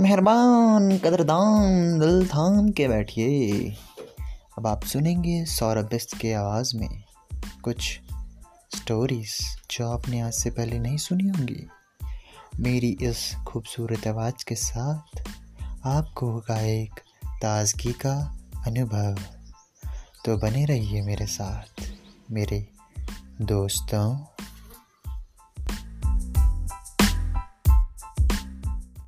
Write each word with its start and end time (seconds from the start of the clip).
मेहरबान, 0.00 0.98
कदरदान 0.98 1.98
दिल 2.00 2.28
थाम 2.28 2.70
के 2.70 2.88
बैठिए। 2.88 3.70
अब 4.58 4.66
आप 4.66 4.84
सुनेंगे 4.84 5.44
सौरभ 5.44 5.84
बिस्त 5.84 6.16
के 6.16 6.32
आवाज़ 6.32 6.76
में 6.76 7.02
कुछ 7.64 8.00
स्टोरीज 8.76 9.38
जो 9.70 9.90
आपने 9.90 10.20
आज 10.20 10.32
से 10.32 10.50
पहले 10.50 10.78
नहीं 10.78 10.96
सुनी 10.96 11.28
होंगी। 11.28 11.68
मेरी 12.60 12.98
इस 13.02 13.34
खूबसूरत 13.48 14.06
आवाज़ 14.06 14.44
के 14.48 14.54
साथ 14.54 15.22
आपको 15.86 16.30
होगा 16.30 16.60
एक 16.60 16.92
ताजगी 17.42 17.92
का 17.92 18.38
अनुभव। 18.66 19.18
तो 20.24 20.36
बने 20.36 20.64
रहिए 20.64 21.02
मेरे 21.02 21.26
साथ, 21.26 21.82
मेरे 22.30 22.66
दोस्तों। 23.40 24.33